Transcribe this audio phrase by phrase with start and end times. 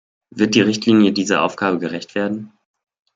[0.31, 2.51] Wird die Richtlinie dieser Aufgabe gerecht werden?